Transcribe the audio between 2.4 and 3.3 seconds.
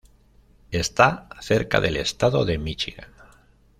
de Míchigan.